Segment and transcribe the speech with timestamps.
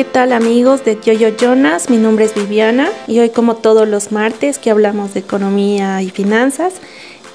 [0.00, 1.90] ¿qué tal amigos de Yoyo Jonas?
[1.90, 6.08] Mi nombre es Viviana y hoy como todos los martes que hablamos de economía y
[6.08, 6.72] finanzas,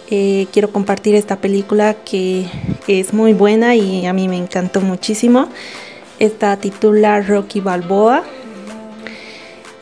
[0.10, 2.48] eh, quiero compartir esta película que
[2.88, 5.48] es muy buena y a mí me encantó muchísimo.
[6.18, 8.24] Esta titula Rocky Balboa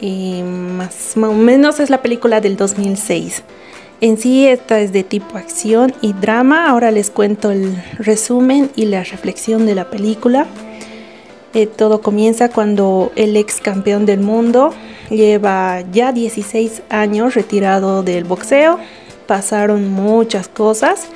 [0.02, 3.44] y más, más o menos es la película del 2006.
[4.02, 6.68] En sí esta es de tipo acción y drama.
[6.68, 10.48] Ahora les cuento el resumen y la reflexión de la película.
[11.54, 14.74] Eh, todo comienza cuando el ex campeón del mundo
[15.12, 18.80] lleva ya 16 años retirado del boxeo.
[19.28, 21.08] Pasaron muchas cosas,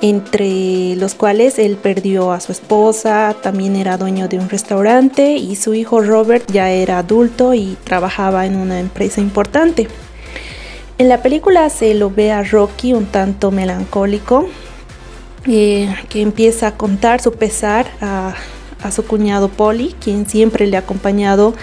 [0.00, 5.54] entre los cuales él perdió a su esposa, también era dueño de un restaurante y
[5.56, 9.86] su hijo Robert ya era adulto y trabajaba en una empresa importante.
[10.96, 14.48] En la película se lo ve a Rocky un tanto melancólico,
[15.46, 18.34] eh, que empieza a contar su pesar a
[18.82, 21.54] a su cuñado Polly, quien siempre le ha acompañado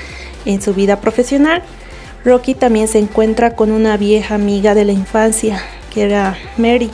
[0.46, 1.62] en su vida profesional.
[2.26, 5.62] Rocky también se encuentra con una vieja amiga de la infancia,
[5.94, 6.92] que era Mary.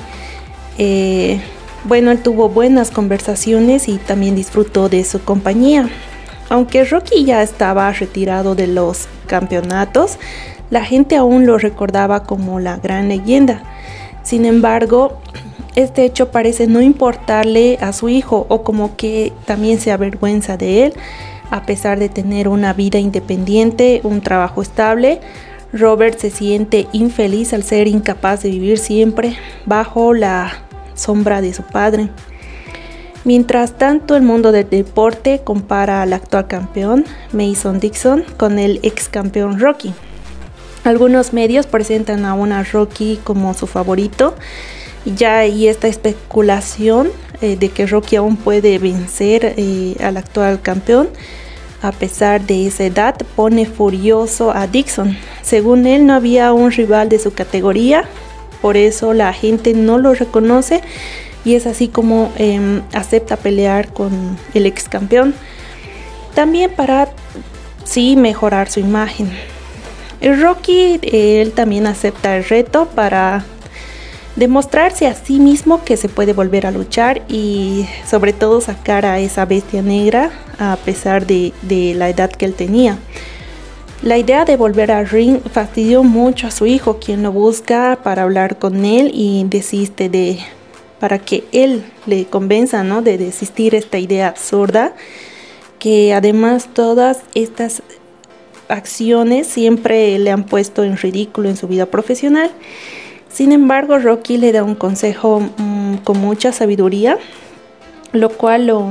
[0.77, 1.39] Eh,
[1.83, 5.89] bueno, él tuvo buenas conversaciones y también disfrutó de su compañía.
[6.49, 10.17] Aunque Rocky ya estaba retirado de los campeonatos,
[10.69, 13.63] la gente aún lo recordaba como la gran leyenda.
[14.23, 15.19] Sin embargo,
[15.75, 20.85] este hecho parece no importarle a su hijo o como que también se avergüenza de
[20.85, 20.93] él,
[21.51, 25.19] a pesar de tener una vida independiente, un trabajo estable.
[25.73, 30.53] Robert se siente infeliz al ser incapaz de vivir siempre bajo la
[30.95, 32.09] sombra de su padre.
[33.25, 39.09] Mientras tanto, el mundo del deporte compara al actual campeón, Mason Dixon, con el ex
[39.09, 39.93] campeón Rocky.
[40.83, 44.35] Algunos medios presentan a una Rocky como su favorito
[45.05, 47.11] ya hay esta especulación
[47.41, 51.09] eh, de que Rocky aún puede vencer eh, al actual campeón.
[51.81, 55.17] A pesar de esa edad, pone furioso a Dixon.
[55.43, 58.05] Según él, no había un rival de su categoría,
[58.61, 60.81] por eso la gente no lo reconoce
[61.43, 65.35] y es así como em, acepta pelear con el ex campeón.
[66.33, 67.09] También para
[67.83, 69.29] sí mejorar su imagen.
[70.21, 73.45] Rocky, él también acepta el reto para
[74.35, 79.19] demostrarse a sí mismo que se puede volver a luchar y sobre todo sacar a
[79.19, 81.53] esa bestia negra a pesar de,
[81.95, 82.97] la edad que él tenía.
[84.01, 88.23] La idea de volver al ring fastidió mucho a su hijo, quien lo busca para
[88.23, 90.39] hablar con él y desiste de
[90.99, 93.01] para que él le convenza, ¿no?
[93.01, 94.93] De desistir esta idea absurda,
[95.79, 97.83] que además todas estas
[98.69, 102.51] acciones siempre le han puesto en ridículo en su vida profesional
[103.35, 107.17] sin embargo, Rocky le da un consejo mm, con mucha sabiduría,
[108.13, 108.87] lo cual lo,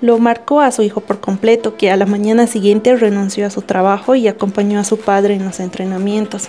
[0.00, 3.62] lo marcó a su hijo por completo, que a la mañana siguiente renunció a su
[3.62, 6.48] trabajo y acompañó a su padre en los entrenamientos.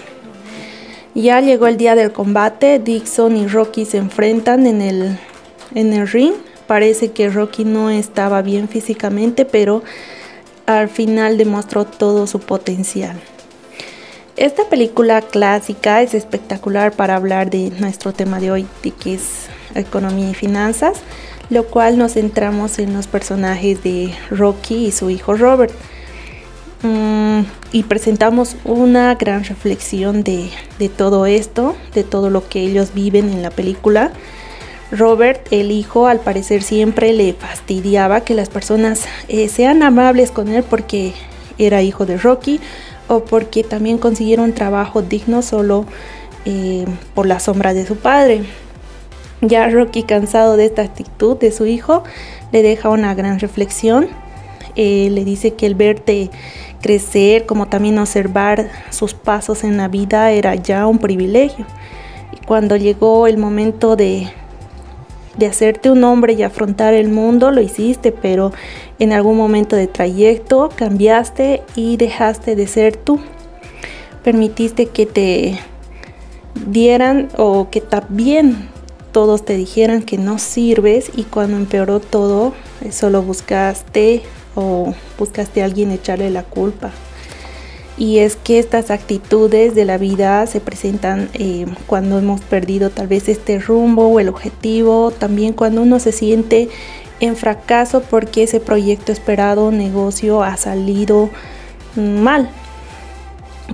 [1.13, 5.19] Ya llegó el día del combate, Dixon y Rocky se enfrentan en el,
[5.75, 6.33] en el ring.
[6.65, 9.83] Parece que Rocky no estaba bien físicamente, pero
[10.65, 13.21] al final demostró todo su potencial.
[14.35, 19.45] Esta película clásica es espectacular para hablar de nuestro tema de hoy, de que es
[19.75, 20.97] economía y finanzas,
[21.51, 25.71] lo cual nos centramos en los personajes de Rocky y su hijo Robert.
[26.81, 30.49] Mm, y presentamos una gran reflexión de,
[30.97, 34.11] todo esto, de todo lo que ellos viven en la película.
[34.91, 40.49] Robert, el hijo, al parecer siempre le fastidiaba que las personas eh, sean amables con
[40.49, 41.13] él porque
[41.59, 42.59] era hijo de Rocky
[43.07, 45.85] o porque también consiguieron trabajo digno solo
[46.45, 48.43] eh, por la sombra de su padre.
[49.41, 52.03] Ya Rocky, cansado de esta actitud de su hijo,
[52.51, 54.07] le deja una gran reflexión.
[54.75, 56.31] Eh, le dice que el verte
[56.81, 61.65] crecer, como también observar sus pasos en la vida, era ya un privilegio.
[62.31, 64.29] Y cuando llegó el momento de
[65.37, 68.51] de hacerte un hombre y afrontar el mundo, lo hiciste, pero
[68.99, 73.19] en algún momento de trayecto cambiaste y dejaste de ser tú.
[74.23, 75.59] Permitiste que te
[76.67, 78.69] dieran o que también
[79.11, 82.53] todos te dijeran que no sirves y cuando empeoró todo,
[82.91, 84.21] solo buscaste
[84.55, 86.91] o buscaste a alguien echarle la culpa
[87.97, 93.07] y es que estas actitudes de la vida se presentan eh, cuando hemos perdido tal
[93.07, 96.69] vez este rumbo o el objetivo, también cuando uno se siente
[97.19, 101.29] en fracaso porque ese proyecto esperado, negocio ha salido
[101.95, 102.49] mal.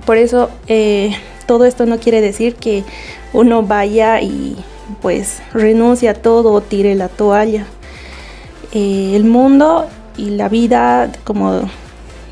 [0.04, 2.84] Por eso eh, todo esto no quiere decir que
[3.32, 4.56] uno vaya y
[5.00, 7.66] pues renuncie a todo o tire la toalla.
[8.72, 9.86] Eh, el mundo
[10.16, 11.62] y la vida, como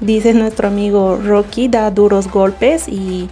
[0.01, 3.29] dice nuestro amigo Rocky, da duros golpes y,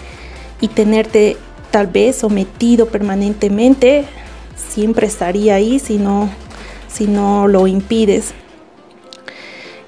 [0.60, 1.36] y tenerte
[1.70, 4.04] tal vez sometido permanentemente
[4.56, 6.30] siempre estaría ahí si no,
[6.88, 8.34] si no lo impides.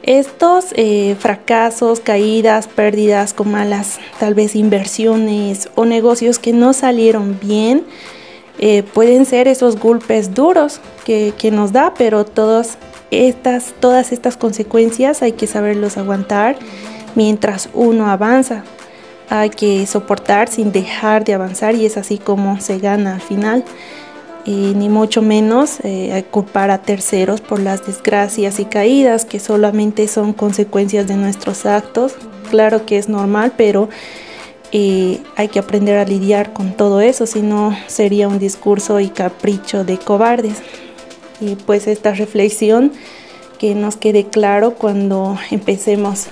[0.03, 7.39] Estos eh, fracasos, caídas, pérdidas con malas tal vez inversiones o negocios que no salieron
[7.39, 7.85] bien,
[8.59, 12.79] eh, pueden ser esos golpes duros que, que, nos da, pero todas
[13.11, 16.57] estas, todas estas consecuencias hay que saberlos aguantar
[17.15, 18.65] mientras uno avanza.
[19.31, 23.65] Hay que soportar sin dejar de avanzar y es así como se gana al final
[24.45, 30.09] y ni mucho menos eh, culpar a terceros por las desgracias y caídas que solamente
[30.09, 32.15] son consecuencias de nuestros actos.
[32.51, 33.91] Claro que es normal, pero
[34.73, 39.09] eh, hay que aprender a lidiar con todo eso, si no sería un discurso y
[39.09, 40.63] capricho de cobardes.
[41.41, 42.93] Y pues esta reflexión
[43.59, 46.27] que nos quede claro cuando empecemos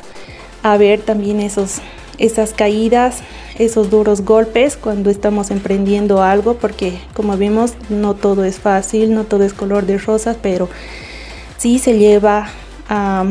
[0.62, 1.76] a ver también esos,
[2.18, 3.18] esas caídas,
[3.58, 9.24] esos duros golpes cuando estamos emprendiendo algo, porque como vimos, no todo es fácil, no
[9.24, 10.68] todo es color de rosas, pero
[11.58, 12.48] sí se lleva
[12.88, 13.26] a,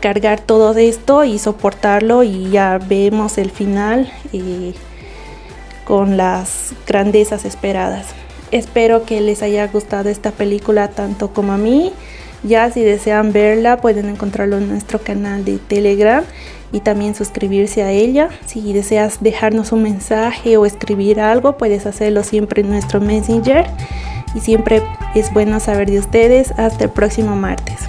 [0.00, 4.74] cargar todo esto y soportarlo y ya vemos el final eh,
[5.84, 8.06] con las grandezas esperadas.
[8.50, 11.92] Espero que les haya gustado esta película tanto como a mí.
[12.44, 16.24] Ya si desean verla pueden encontrarlo en nuestro canal de Telegram
[16.72, 18.28] y también suscribirse a ella.
[18.46, 23.66] Si deseas dejarnos un mensaje o escribir algo, puedes hacerlo siempre en nuestro Messenger.
[24.34, 24.82] Y siempre
[25.14, 26.52] es bueno saber de ustedes.
[26.56, 27.87] Hasta el próximo martes.